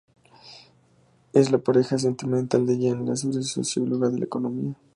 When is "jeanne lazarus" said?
2.79-3.49